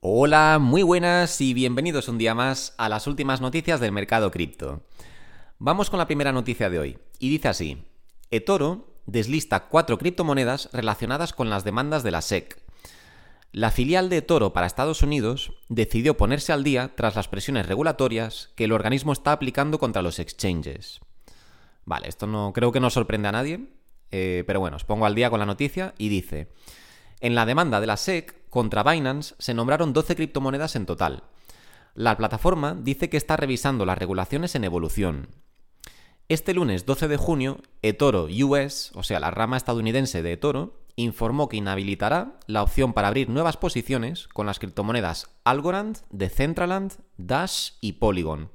[0.00, 4.82] Hola, muy buenas y bienvenidos un día más a las últimas noticias del mercado cripto.
[5.58, 7.82] Vamos con la primera noticia de hoy, y dice así,
[8.30, 12.60] eToro deslista cuatro criptomonedas relacionadas con las demandas de la SEC.
[13.52, 18.50] La filial de eToro para Estados Unidos decidió ponerse al día tras las presiones regulatorias
[18.54, 21.00] que el organismo está aplicando contra los exchanges.
[21.86, 23.70] Vale, esto no creo que no sorprende a nadie,
[24.10, 26.48] eh, pero bueno, os pongo al día con la noticia y dice,
[27.20, 31.24] en la demanda de la SEC contra Binance se nombraron 12 criptomonedas en total.
[31.94, 35.28] La plataforma dice que está revisando las regulaciones en evolución.
[36.30, 41.50] Este lunes 12 de junio, eToro US, o sea, la rama estadounidense de eToro, informó
[41.50, 47.92] que inhabilitará la opción para abrir nuevas posiciones con las criptomonedas Algorand, Decentraland, Dash y
[47.92, 48.50] Polygon.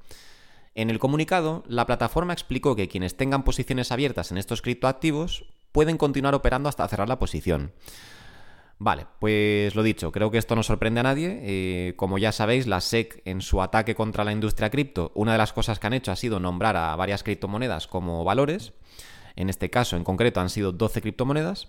[0.74, 5.96] En el comunicado, la plataforma explicó que quienes tengan posiciones abiertas en estos criptoactivos pueden
[5.96, 7.70] continuar operando hasta cerrar la posición.
[8.84, 11.38] Vale, pues lo dicho, creo que esto no sorprende a nadie.
[11.44, 15.38] Eh, como ya sabéis, la SEC en su ataque contra la industria cripto, una de
[15.38, 18.72] las cosas que han hecho ha sido nombrar a varias criptomonedas como valores.
[19.36, 21.68] En este caso, en concreto, han sido 12 criptomonedas.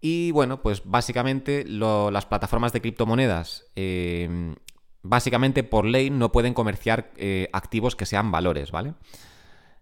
[0.00, 4.54] Y bueno, pues básicamente las plataformas de criptomonedas, eh,
[5.02, 8.94] básicamente por ley, no pueden comerciar eh, activos que sean valores, ¿vale?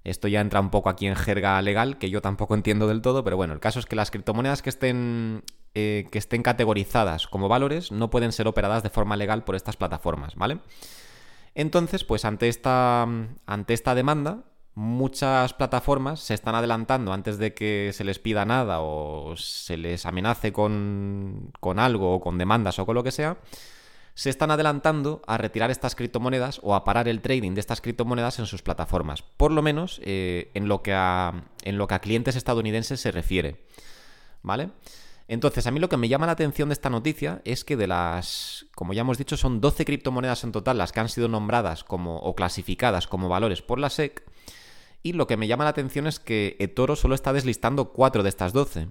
[0.05, 3.25] Esto ya entra un poco aquí en jerga legal, que yo tampoco entiendo del todo,
[3.25, 5.43] pero bueno, el caso es que las criptomonedas que estén,
[5.75, 9.77] eh, que estén categorizadas como valores no pueden ser operadas de forma legal por estas
[9.77, 10.59] plataformas, ¿vale?
[11.55, 13.03] Entonces, pues ante esta,
[13.47, 18.81] ante esta demanda, muchas plataformas se están adelantando antes de que se les pida nada
[18.81, 23.39] o se les amenace con, con algo o con demandas o con lo que sea
[24.15, 28.39] se están adelantando a retirar estas criptomonedas o a parar el trading de estas criptomonedas
[28.39, 31.99] en sus plataformas, por lo menos eh, en, lo que a, en lo que a
[31.99, 33.65] clientes estadounidenses se refiere.
[34.43, 34.71] ¿Vale?
[35.27, 37.87] Entonces, a mí lo que me llama la atención de esta noticia es que de
[37.87, 41.83] las, como ya hemos dicho, son 12 criptomonedas en total las que han sido nombradas
[41.83, 44.23] como o clasificadas como valores por la SEC,
[45.03, 48.29] y lo que me llama la atención es que eToro solo está deslistando 4 de
[48.29, 48.89] estas 12.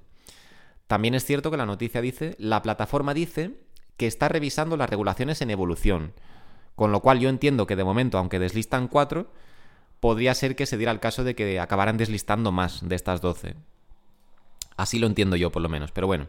[0.87, 3.57] También es cierto que la noticia dice, la plataforma dice
[3.97, 6.13] que está revisando las regulaciones en evolución.
[6.75, 9.31] Con lo cual yo entiendo que de momento, aunque deslistan cuatro,
[9.99, 13.55] podría ser que se diera el caso de que acabaran deslistando más de estas 12.
[14.75, 15.91] Así lo entiendo yo, por lo menos.
[15.91, 16.27] Pero bueno.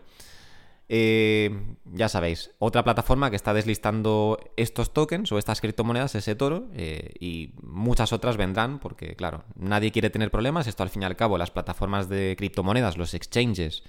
[0.88, 1.50] Eh,
[1.86, 7.14] ya sabéis, otra plataforma que está deslistando estos tokens o estas criptomonedas es eToro eh,
[7.18, 10.66] y muchas otras vendrán porque, claro, nadie quiere tener problemas.
[10.66, 13.82] Esto al fin y al cabo, las plataformas de criptomonedas, los exchanges,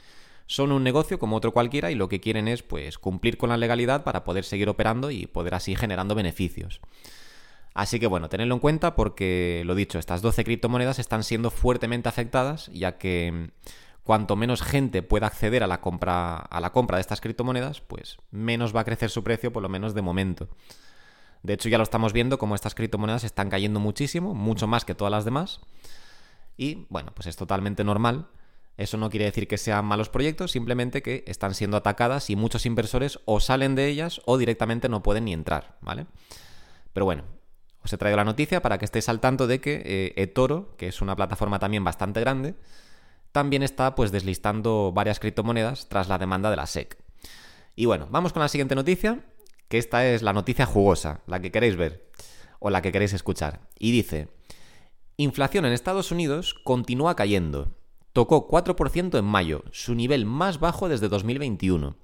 [0.48, 3.58] son un negocio como otro cualquiera y lo que quieren es pues cumplir con la
[3.58, 6.82] legalidad para poder seguir operando y poder así generando beneficios.
[7.74, 12.08] Así que bueno, tenedlo en cuenta porque lo dicho, estas 12 criptomonedas están siendo fuertemente
[12.08, 13.48] afectadas ya que mm,
[14.04, 18.18] cuanto menos gente pueda acceder a la compra a la compra de estas criptomonedas, pues
[18.32, 20.48] menos va a crecer su precio por lo menos de momento.
[21.44, 24.96] De hecho, ya lo estamos viendo como estas criptomonedas están cayendo muchísimo, mucho más que
[24.96, 25.60] todas las demás.
[26.58, 28.28] Y bueno, pues es totalmente normal
[28.78, 32.66] eso no quiere decir que sean malos proyectos, simplemente que están siendo atacadas y muchos
[32.66, 36.08] inversores o salen de ellas o directamente no pueden ni entrar, ¿vale?
[36.91, 37.24] Pero bueno,
[37.84, 40.88] os he traído la noticia para que estéis al tanto de que eh, eToro, que
[40.88, 42.56] es una plataforma también bastante grande,
[43.31, 46.97] también está pues deslistando varias criptomonedas tras la demanda de la SEC.
[47.75, 49.25] Y bueno, vamos con la siguiente noticia,
[49.68, 52.09] que esta es la noticia jugosa, la que queréis ver
[52.59, 53.62] o la que queréis escuchar.
[53.78, 54.30] Y dice,
[55.18, 57.75] inflación en Estados Unidos continúa cayendo
[58.16, 61.98] tocó 4% en mayo, su nivel más bajo desde 2021.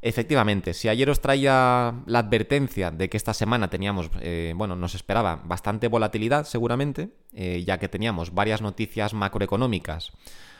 [0.00, 4.94] Efectivamente, si ayer os traía la advertencia de que esta semana teníamos, eh, bueno, nos
[4.94, 10.12] esperaba bastante volatilidad seguramente, eh, ya que teníamos varias noticias macroeconómicas,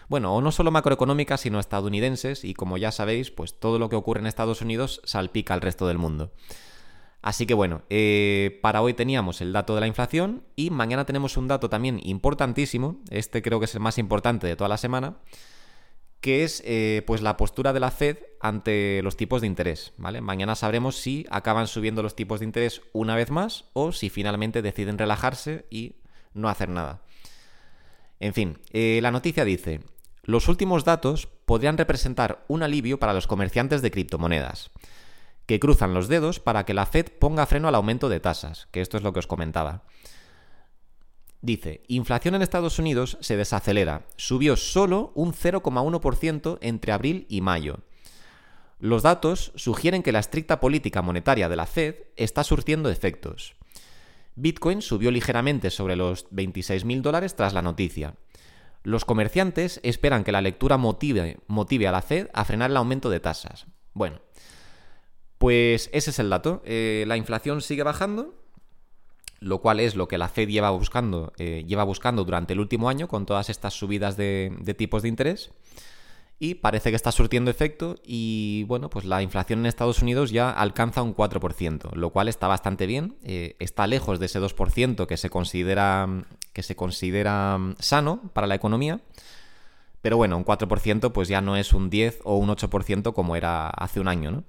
[0.08, 3.96] bueno, o no solo macroeconómicas, sino estadounidenses, y como ya sabéis, pues todo lo que
[3.96, 6.32] ocurre en Estados Unidos salpica al resto del mundo.
[7.24, 11.38] Así que bueno, eh, para hoy teníamos el dato de la inflación y mañana tenemos
[11.38, 15.16] un dato también importantísimo, este creo que es el más importante de toda la semana,
[16.20, 19.94] que es eh, pues la postura de la Fed ante los tipos de interés.
[19.96, 20.20] ¿vale?
[20.20, 24.60] Mañana sabremos si acaban subiendo los tipos de interés una vez más o si finalmente
[24.60, 25.94] deciden relajarse y
[26.34, 27.04] no hacer nada.
[28.20, 29.80] En fin, eh, la noticia dice,
[30.24, 34.70] los últimos datos podrían representar un alivio para los comerciantes de criptomonedas
[35.46, 38.80] que cruzan los dedos para que la Fed ponga freno al aumento de tasas, que
[38.80, 39.84] esto es lo que os comentaba.
[41.42, 47.80] Dice, inflación en Estados Unidos se desacelera, subió solo un 0,1% entre abril y mayo.
[48.78, 53.56] Los datos sugieren que la estricta política monetaria de la Fed está surtiendo efectos.
[54.36, 58.14] Bitcoin subió ligeramente sobre los 26.000 dólares tras la noticia.
[58.82, 63.10] Los comerciantes esperan que la lectura motive, motive a la Fed a frenar el aumento
[63.10, 63.66] de tasas.
[63.92, 64.20] Bueno,
[65.44, 66.62] Pues ese es el dato.
[66.64, 68.32] Eh, la inflación sigue bajando,
[69.40, 72.88] lo cual es lo que la Fed lleva buscando, eh, lleva buscando durante el último
[72.88, 75.50] año con todas estas subidas de, tipos de interés.
[76.38, 80.48] Y parece que está surtiendo efecto y bueno, pues la inflación en Estados Unidos ya
[80.48, 83.18] alcanza un 4%, lo cual está bastante bien.
[83.22, 86.08] Eh, está lejos de ese 2% que se considera,
[86.54, 89.02] que se considera mm, sano para la economía.
[90.00, 93.68] Pero bueno, un 4% pues ya no es un 10 o un 8% como era
[93.68, 94.44] hace un año, ¿no?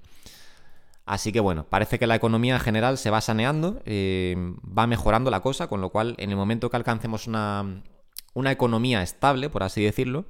[1.06, 4.34] Así que bueno, parece que la economía en general se va saneando, eh,
[4.76, 7.82] va mejorando la cosa, con lo cual en el momento que alcancemos una,
[8.34, 10.24] una economía estable, por así decirlo,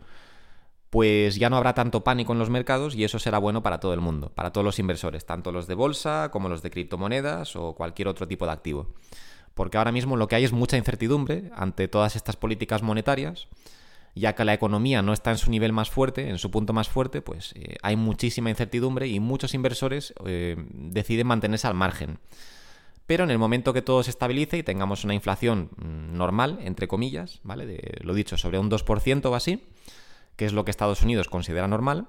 [0.91, 3.95] pues ya no habrá tanto pánico en los mercados y eso será bueno para todo
[3.95, 7.75] el mundo, para todos los inversores, tanto los de bolsa como los de criptomonedas o
[7.75, 8.95] cualquier otro tipo de activo.
[9.55, 13.49] Porque ahora mismo lo que hay es mucha incertidumbre ante todas estas políticas monetarias
[14.17, 16.89] ya que la economía no está en su nivel más fuerte, en su punto más
[16.89, 22.19] fuerte, pues eh, hay muchísima incertidumbre y muchos inversores eh, deciden mantenerse al margen.
[23.07, 26.89] Pero en el momento que todo se estabilice y tengamos una inflación mm, normal, entre
[26.89, 27.79] comillas, ¿vale?
[28.01, 29.63] Lo dicho, sobre un 2% o así,
[30.37, 32.09] que es lo que Estados Unidos considera normal,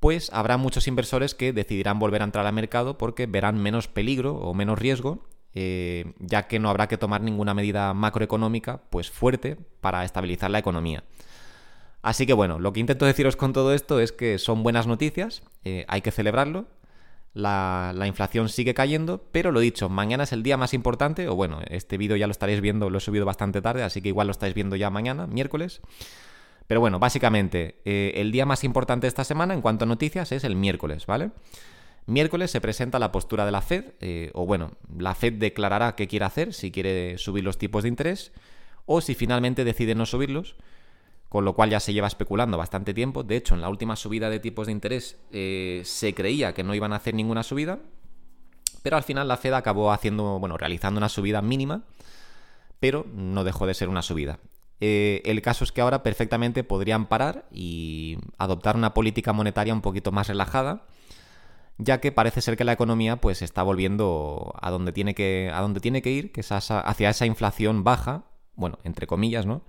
[0.00, 4.34] pues habrá muchos inversores que decidirán volver a entrar al mercado porque verán menos peligro
[4.34, 9.56] o menos riesgo eh, ya que no habrá que tomar ninguna medida macroeconómica pues fuerte
[9.80, 11.04] para estabilizar la economía.
[12.02, 15.42] Así que bueno, lo que intento deciros con todo esto es que son buenas noticias,
[15.64, 16.66] eh, hay que celebrarlo,
[17.34, 21.60] la, inflación sigue cayendo, pero lo dicho, mañana es el día más importante, o bueno,
[21.68, 24.32] este vídeo ya lo estaréis viendo, lo he subido bastante tarde, así que igual lo
[24.32, 25.80] estáis viendo ya mañana, miércoles.
[26.66, 30.32] Pero bueno, básicamente, eh, el día más importante de esta semana en cuanto a noticias
[30.32, 31.30] es el miércoles, ¿vale?
[32.06, 36.08] Miércoles se presenta la postura de la Fed, eh, o bueno, la Fed declarará qué
[36.08, 38.32] quiere hacer, si quiere subir los tipos de interés,
[38.86, 40.56] o si finalmente decide no subirlos,
[41.28, 43.22] con lo cual ya se lleva especulando bastante tiempo.
[43.22, 46.74] De hecho, en la última subida de tipos de interés eh, se creía que no
[46.74, 47.78] iban a hacer ninguna subida,
[48.82, 51.84] pero al final la Fed acabó haciendo, bueno, realizando una subida mínima,
[52.80, 54.40] pero no dejó de ser una subida.
[54.80, 59.80] Eh, el caso es que ahora perfectamente podrían parar y adoptar una política monetaria un
[59.80, 60.82] poquito más relajada
[61.78, 65.60] ya que parece ser que la economía pues está volviendo a donde tiene que, a
[65.60, 68.24] donde tiene que ir, que es hacia esa inflación baja,
[68.54, 69.62] bueno, entre comillas, ¿no?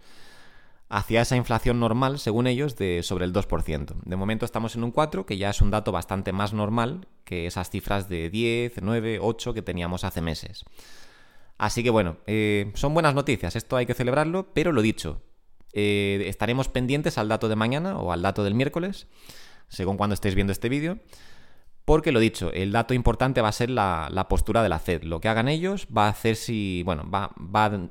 [0.90, 3.96] Hacia esa inflación normal, según ellos, de sobre el 2%.
[4.04, 7.48] De momento estamos en un 4, que ya es un dato bastante más normal que
[7.48, 10.66] esas cifras de 10, 9, 8 que teníamos hace meses.
[11.58, 15.22] Así que bueno, eh, son buenas noticias, esto hay que celebrarlo, pero lo dicho,
[15.72, 19.08] eh, estaremos pendientes al dato de mañana o al dato del miércoles,
[19.70, 21.00] según cuando estéis viendo este vídeo.
[21.86, 25.04] Porque lo dicho, el dato importante va a ser la, postura de la Fed.
[25.04, 26.82] Lo que hagan ellos va a hacer si.
[26.84, 27.34] Bueno, va,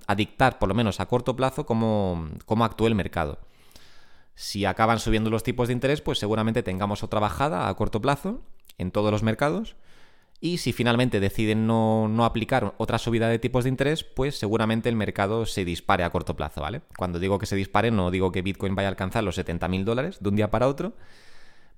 [0.06, 2.31] a dictar, por lo menos a corto plazo, cómo,
[2.61, 3.39] actúe el mercado.
[4.35, 8.41] Si acaban subiendo los tipos de interés, pues seguramente tengamos otra bajada a corto plazo
[8.79, 9.77] en todos los mercados.
[10.41, 14.89] Y si finalmente deciden no, no, aplicar otra subida de tipos de interés, pues seguramente
[14.89, 16.81] el mercado se dispare a corto plazo, ¿vale?
[16.97, 20.19] Cuando digo que se dispare, no digo que Bitcoin vaya a alcanzar los 70.000 dólares
[20.19, 20.94] de un día para otro,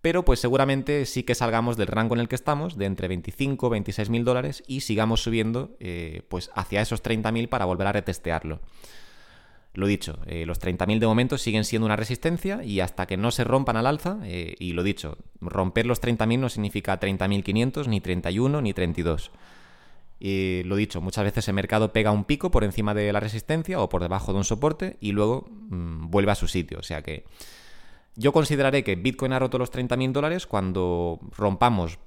[0.05, 3.69] pero pues seguramente sí que salgamos del rango en el que estamos, de entre 25
[3.69, 7.87] y 26 mil dólares, y sigamos subiendo eh, pues hacia esos 30 mil para volver
[7.87, 8.61] a retestearlo.
[9.73, 13.31] Lo dicho, eh, los 30.000 de momento siguen siendo una resistencia y hasta que no
[13.31, 18.03] se rompan al alza, eh, y lo dicho, romper los 30.000 no significa 30.500, ni
[18.03, 19.31] 31, ni 32.
[20.21, 23.81] Y lo dicho, muchas veces el mercado pega un pico por encima de la resistencia
[23.81, 26.79] o por debajo de un soporte y luego mm, vuelve a su sitio.
[26.79, 27.25] O sea que
[28.17, 31.99] yo consideraré que Bitcoin ha roto los 30.000 dólares cuando rompamos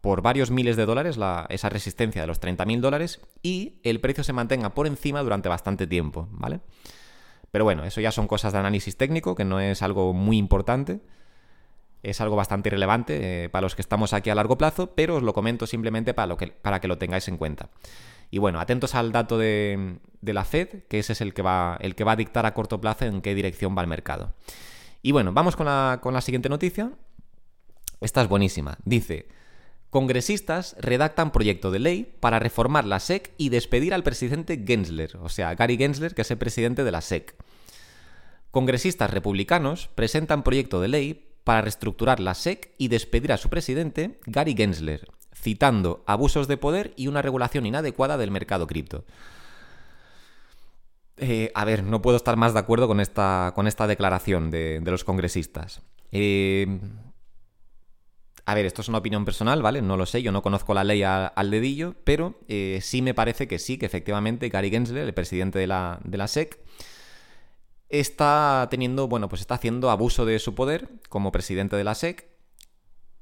[0.00, 4.34] por varios miles de dólares esa resistencia de los 30.000 dólares y el precio se
[4.34, 6.60] mantenga por encima durante bastante tiempo, ¿vale?
[7.50, 11.00] Pero bueno, eso ya son cosas de análisis técnico, que no es algo muy importante,
[12.02, 15.22] es algo bastante irrelevante eh, para los que estamos aquí a largo plazo, pero os
[15.22, 17.70] lo comento simplemente para, lo que, para que lo tengáis en cuenta.
[18.30, 21.78] Y bueno, atentos al dato de, de la Fed, que ese es el que, va,
[21.80, 24.34] el que va a dictar a corto plazo en qué dirección va el mercado.
[25.04, 26.90] Y bueno, vamos con la, siguiente noticia.
[28.00, 28.78] Esta es buenísima.
[28.86, 29.28] Dice,
[29.90, 35.28] congresistas redactan proyecto de ley para reformar la SEC y despedir al presidente Gensler, o
[35.28, 37.36] sea, Gary Gensler, que es el presidente de la SEC.
[38.50, 44.18] Congresistas republicanos presentan proyecto de ley para reestructurar la SEC y despedir a su presidente,
[44.24, 49.04] Gary Gensler, citando abusos de poder y una regulación inadecuada del mercado cripto.
[51.16, 54.80] Eh, a ver, no puedo estar más de acuerdo con esta, con esta declaración de,
[54.84, 55.82] los congresistas.
[56.10, 56.66] Eh,
[58.46, 59.80] a ver, esto es una opinión personal, ¿vale?
[59.80, 63.48] No lo sé, yo no conozco la ley al dedillo, pero eh, sí me parece
[63.48, 66.58] que sí, que efectivamente Gary Gensler, el presidente de la, de la SEC,
[67.88, 72.28] está teniendo, bueno, pues está haciendo abuso de su poder como presidente de la SEC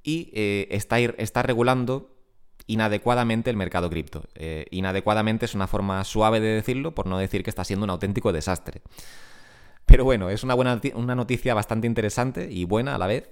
[0.03, 2.12] y está, está regulando
[2.73, 4.25] inadecuadamente el mercado cripto.
[4.35, 7.91] Eh, inadecuadamente es una forma suave de decirlo, por no decir que está siendo un
[7.91, 8.81] auténtico desastre.
[9.85, 13.31] Pero bueno, es una, buena, una noticia bastante interesante y buena a la vez.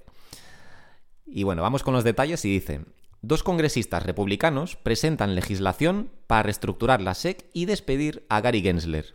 [1.26, 2.82] Y bueno, vamos con los detalles y dice,
[3.23, 9.14] dos congresistas republicanos presentan legislación para reestructurar la SEC y despedir a Gary Gensler.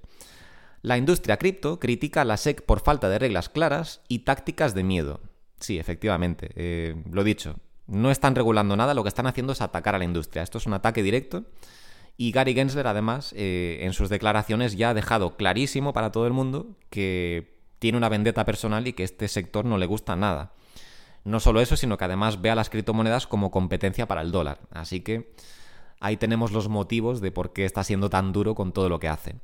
[0.81, 4.83] La industria cripto critica a la SEC por falta de reglas claras y tácticas de
[4.83, 5.19] miedo.
[5.59, 9.95] Sí, efectivamente, eh, lo dicho, no están regulando nada, lo que están haciendo es atacar
[9.95, 10.43] a la industria.
[10.43, 11.45] Esto es un ataque directo.
[12.17, 16.33] Y Gary Gensler, además, eh, en sus declaraciones ya ha dejado clarísimo para todo el
[16.33, 20.53] mundo que tiene una vendetta personal y que este sector no le gusta nada.
[21.25, 24.59] No solo eso, sino que además ve a las criptomonedas como competencia para el dólar.
[24.71, 25.33] Así que
[25.99, 29.09] ahí tenemos los motivos de por qué está siendo tan duro con todo lo que
[29.09, 29.35] hace.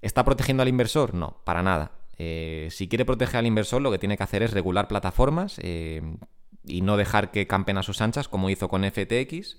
[0.00, 1.14] ¿Está protegiendo al inversor?
[1.14, 1.92] No, para nada.
[2.18, 6.02] Eh, si quiere proteger al inversor, lo que tiene que hacer es regular plataformas, eh,
[6.68, 9.56] y no dejar que campen a sus anchas como hizo con FTX.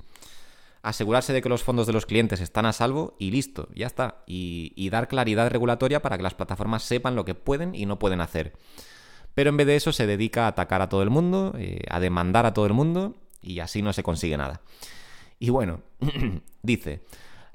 [0.81, 4.23] Asegurarse de que los fondos de los clientes están a salvo y listo, ya está.
[4.25, 8.21] Y, dar claridad regulatoria para que las plataformas sepan lo que pueden y no pueden
[8.21, 8.53] hacer.
[9.35, 11.99] Pero en vez de eso se dedica a atacar a todo el mundo, eh, a
[11.99, 14.61] demandar a todo el mundo y así no se consigue nada.
[15.37, 15.81] Y bueno,
[16.63, 17.03] dice,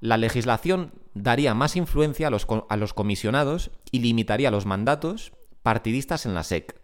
[0.00, 5.32] la legislación daría más influencia a los, a los comisionados y limitaría los mandatos
[5.62, 6.83] partidistas en la SEC.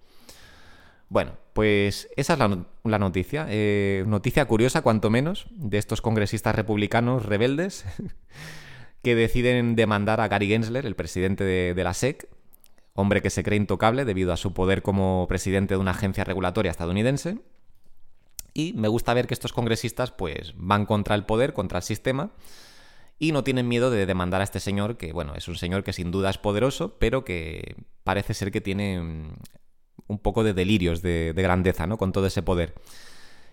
[1.11, 3.47] Bueno, pues esa es la, noticia.
[3.50, 7.85] Eh, noticia curiosa, cuanto menos, de estos congresistas republicanos rebeldes
[9.02, 12.29] que deciden demandar a Gary Gensler, el presidente de, la SEC,
[12.95, 16.71] hombre que se cree intocable debido a su poder como presidente de una agencia regulatoria
[16.71, 17.40] estadounidense.
[18.55, 22.31] Y me gusta ver que estos congresistas pues van contra el poder, contra el sistema,
[23.19, 25.93] y no tienen miedo de demandar a este señor, que bueno, es un señor que
[25.93, 27.75] sin duda es poderoso, pero que
[28.05, 29.35] parece ser que tiene
[30.11, 31.97] un poco de delirios de, grandeza, ¿no?
[31.97, 32.75] Con todo ese poder.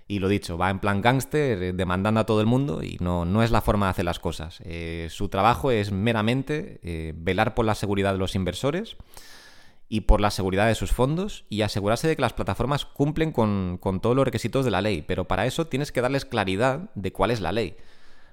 [0.07, 3.25] Y lo dicho, va en plan gángster, eh, demandando a todo el mundo y no,
[3.25, 4.59] no es la forma de hacer las cosas.
[4.63, 8.95] Eh, su trabajo es meramente eh, velar por la seguridad de los inversores
[9.89, 13.77] y por la seguridad de sus fondos y asegurarse de que las plataformas cumplen con,
[13.79, 15.03] con todos los requisitos de la ley.
[15.05, 17.75] Pero para eso tienes que darles claridad de cuál es la ley.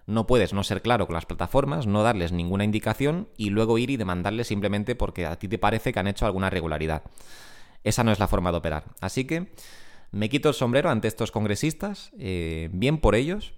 [0.06, 3.90] No puedes no ser claro con las plataformas, no darles ninguna indicación y luego ir
[3.90, 7.02] y demandarles simplemente porque a ti te parece que han hecho alguna irregularidad.
[7.84, 8.84] Esa no es la forma de operar.
[9.00, 9.52] Así que
[10.10, 13.54] me quito el sombrero ante estos congresistas, eh, bien por ellos.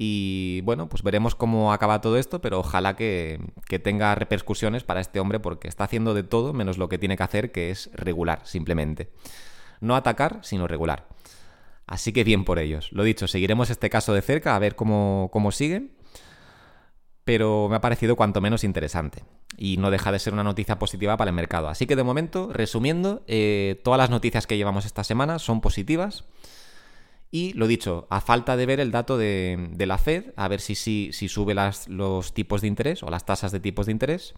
[0.00, 5.00] Y bueno, pues veremos cómo acaba todo esto, pero ojalá que, que, tenga repercusiones para
[5.00, 7.90] este hombre porque está haciendo de todo menos lo que tiene que hacer, que es
[7.94, 9.08] regular, simplemente.
[9.80, 11.08] No atacar, sino regular.
[11.86, 12.92] Así que bien por ellos.
[12.92, 15.88] Lo dicho, seguiremos este caso de cerca a ver cómo, cómo sigue
[17.28, 19.22] pero me ha parecido cuanto menos interesante.
[19.58, 21.68] Y no deja de ser una noticia positiva para el mercado.
[21.68, 26.24] Así que de momento, resumiendo, eh, todas las noticias que llevamos esta semana son positivas.
[27.30, 30.74] Y lo dicho, a falta de ver el dato de, la Fed, a ver si,
[30.74, 34.32] si, si sube las, los tipos de interés o las tasas de tipos de interés.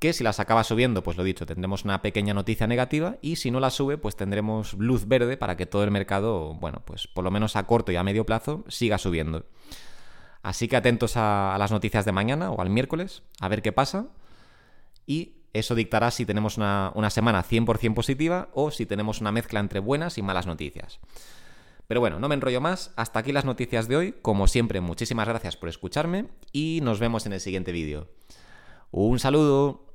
[0.00, 3.18] Que si las acaba subiendo, pues lo dicho, tendremos una pequeña noticia negativa.
[3.22, 6.82] Y si no la sube, pues tendremos luz verde para que todo el mercado, bueno,
[6.84, 9.46] pues por lo menos a corto y a medio plazo, siga subiendo.
[10.44, 14.08] Así que atentos a, las noticias de mañana o al miércoles, a ver qué pasa.
[15.06, 19.58] Y eso dictará si tenemos una, una semana 100% positiva o si tenemos una mezcla
[19.58, 21.00] entre buenas y malas noticias.
[21.86, 24.14] Pero bueno, no me enrollo más, hasta aquí las noticias de hoy.
[24.20, 28.08] Como siempre, muchísimas gracias por escucharme y nos vemos en el siguiente vídeo.
[28.90, 29.93] Un saludo.